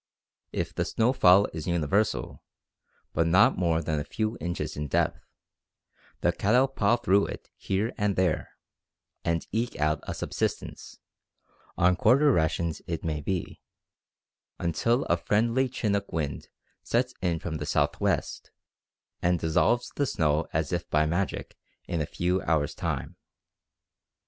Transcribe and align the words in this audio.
If 0.51 0.73
the 0.73 0.83
snow 0.83 1.13
fall 1.13 1.45
is 1.53 1.67
universal, 1.67 2.41
but 3.13 3.27
not 3.27 3.55
more 3.55 3.83
than 3.83 3.99
a 3.99 4.03
few 4.03 4.35
inches 4.41 4.75
in 4.75 4.87
depth, 4.87 5.23
the 6.21 6.31
cattle 6.31 6.67
paw 6.67 6.95
through 6.97 7.27
it 7.27 7.51
here 7.55 7.93
and 7.99 8.15
there, 8.15 8.49
and 9.23 9.45
eke 9.51 9.79
out 9.79 9.99
a 10.01 10.15
subsistence, 10.15 10.97
on 11.77 11.95
quarter 11.95 12.31
rations 12.31 12.81
it 12.87 13.03
may 13.03 13.21
be, 13.21 13.61
until 14.57 15.03
a 15.05 15.17
friendly 15.17 15.69
chinook 15.69 16.11
wind 16.11 16.49
sets 16.81 17.13
in 17.21 17.37
from 17.37 17.57
the 17.57 17.67
southwest 17.67 18.49
and 19.21 19.37
dissolves 19.39 19.91
the 19.95 20.07
snow 20.07 20.47
as 20.51 20.73
if 20.73 20.89
by 20.89 21.05
magic 21.05 21.55
in 21.87 22.01
a 22.01 22.07
few 22.07 22.41
hours' 22.41 22.73
time. 22.73 23.17